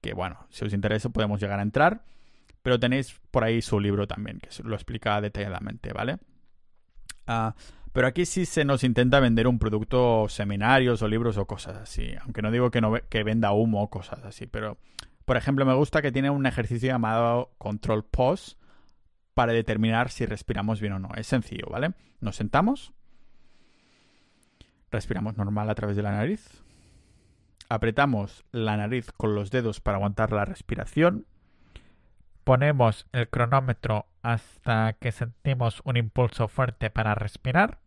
[0.00, 2.04] que, bueno, si os interesa podemos llegar a entrar,
[2.62, 6.18] pero tenéis por ahí su libro también, que lo explica detalladamente, ¿vale?
[7.26, 7.54] Ah,
[7.92, 12.14] pero aquí sí se nos intenta vender un producto, seminarios o libros o cosas así.
[12.22, 14.46] Aunque no digo que, no, que venda humo o cosas así.
[14.46, 14.78] Pero,
[15.24, 18.56] por ejemplo, me gusta que tiene un ejercicio llamado Control Pause
[19.34, 21.10] para determinar si respiramos bien o no.
[21.16, 21.92] Es sencillo, ¿vale?
[22.20, 22.92] Nos sentamos.
[24.92, 26.62] Respiramos normal a través de la nariz.
[27.68, 31.26] Apretamos la nariz con los dedos para aguantar la respiración.
[32.50, 37.78] Ponemos el cronómetro hasta que sentimos un impulso fuerte para respirar.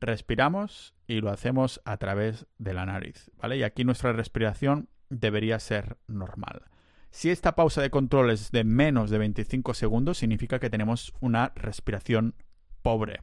[0.00, 3.58] Respiramos y lo hacemos a través de la nariz, ¿vale?
[3.58, 6.62] Y aquí nuestra respiración debería ser normal.
[7.10, 11.52] Si esta pausa de control es de menos de 25 segundos, significa que tenemos una
[11.54, 12.36] respiración
[12.80, 13.20] pobre.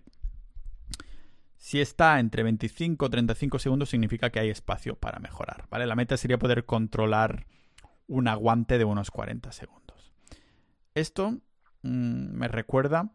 [1.58, 5.88] Si está entre 25 y 35 segundos, significa que hay espacio para mejorar, ¿vale?
[5.88, 7.47] La meta sería poder controlar
[8.05, 9.85] un aguante de unos 40 segundos.
[10.95, 11.31] Esto
[11.84, 13.12] mm, me recuerda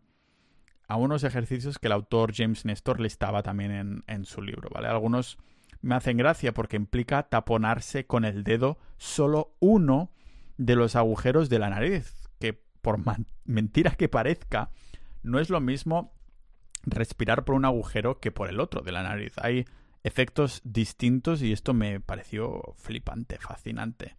[0.86, 4.88] a unos ejercicios que el autor James Nestor listaba también en, su libro, ¿vale?
[4.88, 5.38] Algunos
[5.80, 10.10] me hacen gracia porque implica taponarse con el dedo solo uno
[10.58, 12.98] de los agujeros de la nariz, que por
[13.44, 14.70] mentira que parezca,
[15.22, 16.12] no es lo mismo
[16.82, 19.32] respirar por un agujero que por el otro de la nariz.
[19.36, 19.66] Hay
[20.02, 24.16] efectos distintos y esto me pareció flipante, fascinante.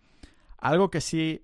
[0.57, 1.43] Algo que sí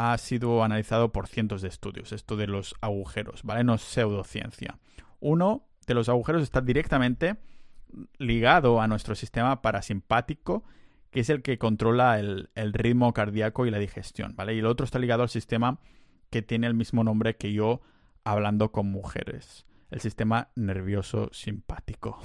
[0.00, 3.64] ha sido analizado por cientos de estudios, esto de los agujeros, ¿vale?
[3.64, 4.78] No es pseudociencia.
[5.18, 7.36] Uno de los agujeros está directamente
[8.16, 10.62] ligado a nuestro sistema parasimpático,
[11.10, 14.54] que es el que controla el, ritmo cardíaco y la digestión, ¿vale?
[14.54, 15.80] Y el otro está ligado al sistema
[16.30, 17.80] que tiene el mismo nombre que yo
[18.22, 22.20] hablando con mujeres, el sistema nervioso simpático.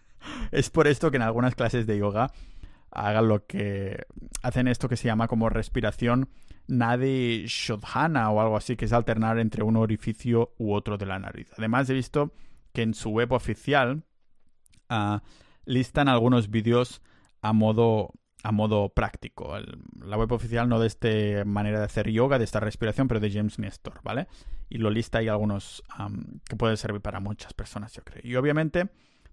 [0.52, 2.32] es por esto que en algunas clases de yoga
[2.90, 4.04] hagan lo que
[4.42, 6.28] hacen esto que se llama como respiración
[6.68, 11.18] Nadi Shodhana o algo así, que es alternar entre un orificio u otro de la
[11.18, 11.50] nariz.
[11.58, 12.32] Además, he visto
[12.72, 14.04] que en su web oficial
[14.88, 15.22] ah,
[15.64, 17.02] listan algunos vídeos
[17.42, 19.52] a modo, a modo práctico.
[20.00, 21.08] la web oficial no de esta
[21.44, 24.28] manera de hacer yoga, de esta respiración, pero de James Nestor, ¿vale?
[24.68, 25.82] Y lo lista ahí algunos
[26.48, 28.22] que pueden servir para muchas personas, yo creo.
[28.24, 28.90] Y obviamente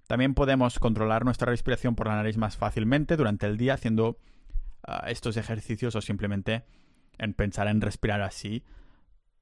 [0.08, 4.18] también podemos controlar nuestra respiración por la nariz más fácilmente durante el día haciendo
[4.84, 6.64] ah, estos ejercicios o simplemente
[7.18, 8.64] en pensar en respirar así,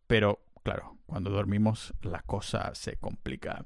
[0.08, 3.66] pero claro, cuando dormimos la cosa se complica.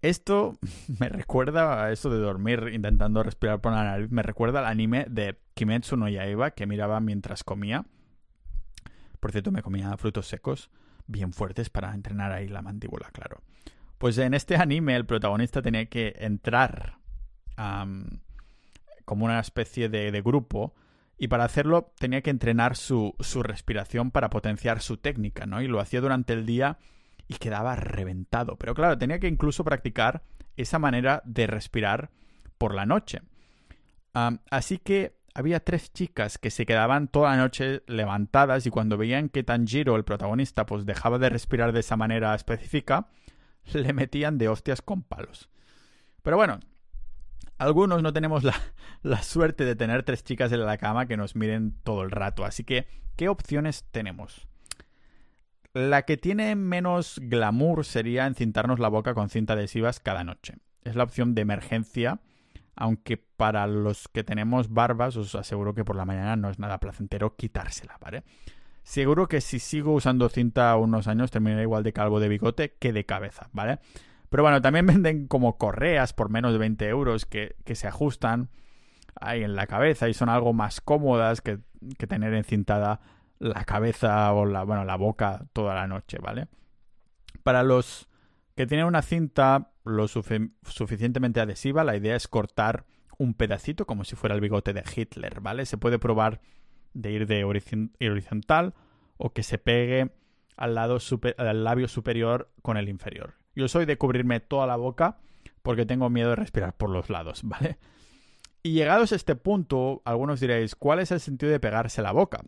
[0.00, 0.56] Esto
[1.00, 5.06] me recuerda a eso de dormir intentando respirar por la nariz, me recuerda al anime
[5.10, 7.84] de Kimetsu no Yaiba que miraba mientras comía,
[9.18, 10.70] Por cierto, me comía frutos secos
[11.08, 13.42] bien fuertes para entrenar ahí la mandíbula, claro.
[13.98, 16.98] Pues en este anime el protagonista tenía que entrar
[19.04, 20.74] como una especie de, grupo
[21.16, 25.60] y para hacerlo tenía que entrenar su, su, respiración para potenciar su técnica, ¿no?
[25.60, 26.78] Y lo hacía durante el día
[27.26, 28.56] y quedaba reventado.
[28.56, 30.22] Pero claro, tenía que incluso practicar
[30.56, 32.10] esa manera de respirar
[32.58, 33.22] por la noche.
[34.50, 39.28] así que había tres chicas que se quedaban toda la noche levantadas y cuando veían
[39.28, 43.06] que Tanjiro, el protagonista, pues dejaba de respirar de esa manera específica,
[43.72, 45.48] le metían de hostias con palos.
[46.22, 46.60] Pero bueno,
[47.58, 48.54] algunos no tenemos la,
[49.02, 52.44] la, suerte de tener tres chicas en la cama que nos miren todo el rato.
[52.44, 54.48] Así que, ¿qué opciones tenemos?
[55.74, 60.56] La que tiene menos glamour sería encintarnos la boca con cinta adhesivas cada noche.
[60.82, 62.20] Es la opción de emergencia,
[62.74, 66.80] aunque para los que tenemos barbas os aseguro que por la mañana no es nada
[66.80, 68.24] placentero quitársela, ¿vale?
[68.88, 72.94] Seguro que si sigo usando cinta unos años terminaré igual de calvo de bigote que
[72.94, 73.80] de cabeza, ¿vale?
[74.30, 78.48] Pero bueno, también venden como correas por menos de 20 euros que, se ajustan
[79.20, 81.58] ahí en la cabeza y son algo más cómodas que,
[82.08, 83.02] tener encintada
[83.38, 86.48] la cabeza o la, bueno, la boca toda la noche, ¿vale?
[87.42, 88.08] Para los
[88.56, 92.86] que tienen una cinta lo suficientemente adhesiva, la idea es cortar
[93.18, 95.66] un pedacito como si fuera el bigote de Hitler, ¿vale?
[95.66, 96.40] Se puede probar
[96.98, 98.74] de ir de horizontal
[99.16, 100.10] o que se pegue
[100.56, 100.98] al, lado
[101.38, 103.34] al labio superior con el inferior.
[103.54, 105.18] Yo soy de cubrirme toda la boca
[105.62, 107.78] porque tengo miedo de respirar por los lados, ¿vale?
[108.62, 112.42] Y llegados a este punto, algunos diréis, ¿cuál es el sentido de pegarse la boca?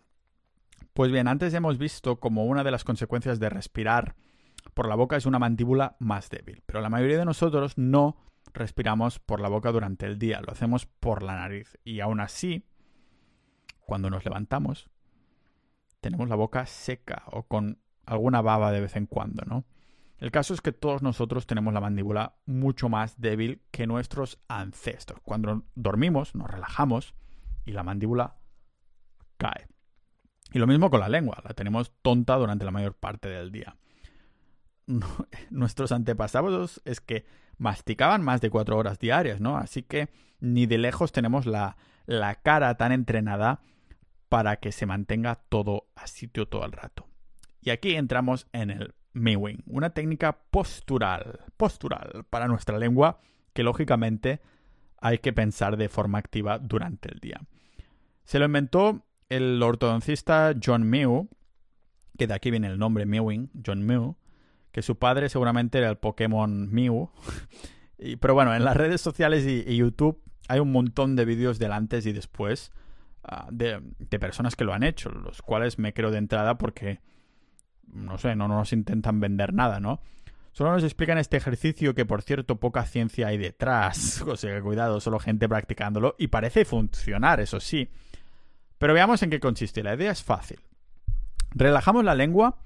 [0.92, 4.16] Pues bien, antes hemos visto como una de las consecuencias de respirar
[4.74, 8.16] por la boca es una mandíbula más débil, pero la mayoría de nosotros no
[8.52, 12.64] respiramos por la boca durante el día, lo hacemos por la nariz y aún así
[13.90, 14.88] cuando nos levantamos,
[16.00, 19.64] tenemos la boca seca o con alguna baba de vez en cuando, ¿no?
[20.18, 25.18] El caso es que todos nosotros tenemos la mandíbula mucho más débil que nuestros ancestros.
[25.24, 27.14] Cuando dormimos, nos relajamos
[27.64, 28.36] y la mandíbula
[29.36, 29.66] cae.
[30.52, 33.76] Y lo mismo con la lengua, la tenemos tonta durante la mayor parte del día.
[35.50, 37.26] Nuestros antepasados es que
[37.58, 39.56] masticaban más de cuatro horas diarias, ¿no?
[39.56, 41.76] Así que ni de lejos tenemos la,
[42.06, 43.62] la cara tan entrenada
[44.30, 47.06] para que se mantenga todo a sitio todo el rato.
[47.60, 53.20] Y aquí entramos en el mewing, una técnica postural, postural para nuestra lengua
[53.52, 54.40] que lógicamente
[55.00, 57.42] hay que pensar de forma activa durante el día.
[58.24, 61.28] Se lo inventó el ortodoncista John Mew,
[62.16, 64.16] que de aquí viene el nombre Mewing, John Mew,
[64.72, 67.10] que su padre seguramente era el Pokémon Mew.
[68.20, 72.06] pero bueno, en las redes sociales y, YouTube hay un montón de vídeos del antes
[72.06, 72.72] y después
[73.22, 73.80] Ah, de,
[74.18, 77.00] personas que lo han hecho, los cuales me creo de entrada porque,
[77.86, 80.00] no sé, no nos intentan vender nada, ¿no?
[80.52, 84.22] Solo nos explican este ejercicio que, por cierto, poca ciencia hay detrás.
[84.26, 86.16] O sea, cuidado, solo gente practicándolo.
[86.18, 87.88] Y parece funcionar, eso sí.
[88.78, 89.82] Pero veamos en qué consiste.
[89.82, 90.60] La idea es fácil.
[91.50, 92.58] Relajamos la lengua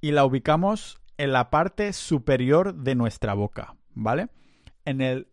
[0.00, 4.28] y la ubicamos en la parte superior de nuestra boca, ¿vale?
[4.84, 5.28] En el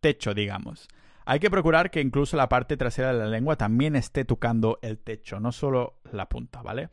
[0.00, 0.88] techo, digamos.
[1.24, 4.98] Hay que procurar que incluso la parte trasera de la lengua también esté tocando el
[4.98, 6.90] techo, no solo la punta, ¿vale?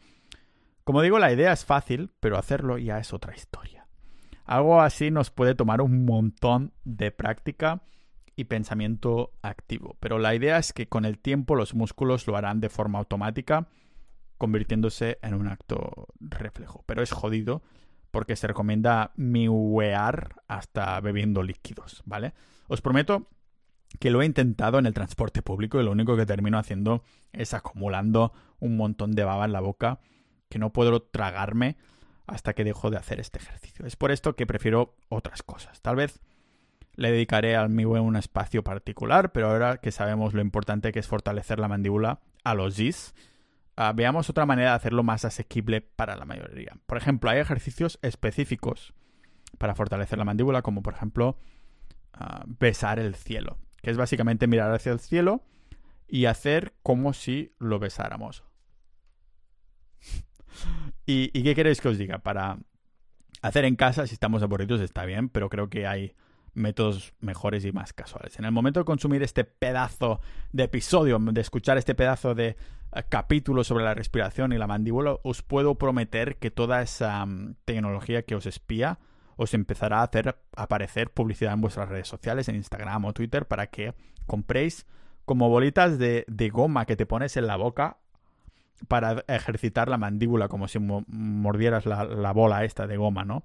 [0.84, 3.88] Como digo, la idea es fácil, pero hacerlo ya es otra historia.
[4.46, 7.84] Algo así nos puede tomar un montón de práctica
[8.36, 12.60] y pensamiento activo, pero la idea es que con el tiempo los músculos lo harán
[12.60, 13.68] de forma automática,
[14.38, 16.84] convirtiéndose en un acto reflejo.
[16.88, 17.62] Pero es jodido
[18.10, 22.34] porque se recomienda miuear hasta bebiendo líquidos, ¿vale?
[22.68, 23.28] Os prometo
[23.98, 27.54] que lo he intentado en el transporte público y lo único que termino haciendo es
[27.54, 30.00] acumulando un montón de baba en la boca
[30.50, 31.78] que no puedo tragarme
[32.28, 33.86] hasta que dejo de hacer este ejercicio.
[33.86, 35.82] Es por esto que prefiero otras cosas.
[35.82, 36.20] Tal vez
[36.94, 41.08] le dedicaré al mío un espacio particular, pero ahora que sabemos lo importante que es
[41.08, 43.16] fortalecer la mandíbula a los Gs,
[43.78, 46.78] ah, veamos otra manera de hacerlo más asequible para la mayoría.
[46.86, 48.94] Por ejemplo, hay ejercicios específicos
[49.58, 51.38] para fortalecer la mandíbula, como por ejemplo
[52.14, 55.44] ah, besar el cielo que es básicamente mirar hacia el cielo
[56.08, 58.44] y hacer como si lo besáramos.
[61.06, 62.20] ¿Y, qué queréis que os diga?
[62.20, 62.60] Para
[63.42, 66.16] hacer en casa, si estamos aburridos, está bien, pero creo que hay
[66.54, 68.38] métodos mejores y más casuales.
[68.40, 70.20] En el momento de consumir este pedazo
[70.52, 75.18] de episodio, de escuchar este pedazo de eh, capítulo sobre la respiración y la mandíbula,
[75.24, 79.00] os puedo prometer que toda esa mm, tecnología que os espía
[79.42, 83.68] os empezará a hacer aparecer publicidad en vuestras redes sociales, en Instagram o Twitter, para
[83.68, 83.94] que
[84.28, 84.86] compréis
[85.24, 88.00] como bolitas de, goma que te pones en la boca
[88.90, 93.44] para ejercitar la mandíbula, como si mordieras la, bola esta de goma, ¿no?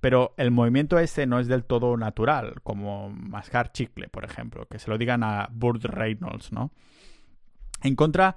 [0.00, 4.78] Pero el movimiento ese no es del todo natural, como mascar chicle, por ejemplo, que
[4.78, 6.72] se lo digan a Burt Reynolds, ¿no?
[7.82, 8.36] En contra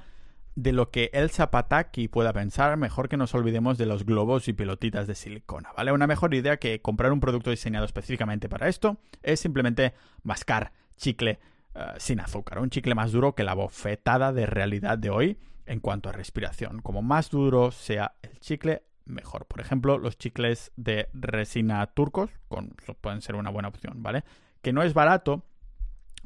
[0.56, 4.54] de lo que el Zapataki pueda pensar, mejor que nos olvidemos de los globos y
[4.54, 5.92] pelotitas de silicona, ¿vale?
[5.92, 9.94] Una mejor idea que comprar un producto diseñado específicamente para esto es simplemente
[10.24, 11.40] mascar chicle
[11.76, 15.82] eh, sin azúcar, un chicle más duro que la bofetada de realidad de hoy en
[15.82, 16.82] cuanto a respiración.
[16.82, 19.46] Como más duro sea el chicle, mejor.
[19.46, 24.24] Por ejemplo, los chicles de resina turcos con, pueden ser una buena opción, ¿vale?
[24.62, 25.44] Que no es barato,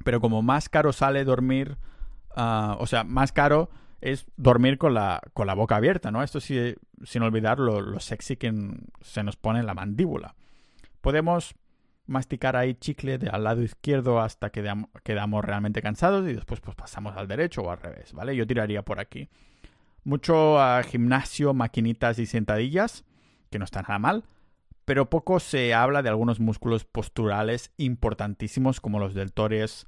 [0.03, 1.77] pero como más caro sale dormir,
[2.36, 3.69] ah, o sea, más caro
[4.02, 6.24] es dormir con la, con la boca abierta, ¿no?
[6.24, 8.54] Esto sí, sin olvidar lo, lo sexy que
[9.02, 10.36] se nos pone en la mandíbula.
[11.02, 11.56] Podemos
[12.10, 14.68] masticar ahí chicle de al lado izquierdo hasta que
[15.04, 18.36] quedamos realmente cansados y después pues pasamos al derecho o al revés, ¿vale?
[18.36, 19.30] Yo tiraría por aquí.
[20.04, 23.06] Mucho a gimnasio, maquinitas y sentadillas,
[23.52, 24.24] que no está nada mal,
[24.86, 29.86] pero poco se habla de algunos músculos posturales importantísimos como los deltoides,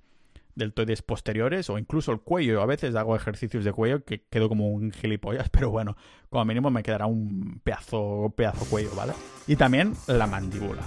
[0.55, 2.61] deltoides posteriores o incluso el cuello.
[2.61, 5.95] A veces hago ejercicios de cuello que quedo como un gilipollas, pero bueno,
[6.29, 9.13] como mínimo me quedará un pedazo, pedazo cuello, ¿vale?
[9.47, 10.83] Y también la mandíbula.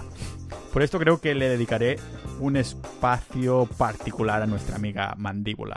[0.73, 1.99] Por esto creo que le dedicaré
[2.41, 5.77] un espacio particular a nuestra amiga mandíbula.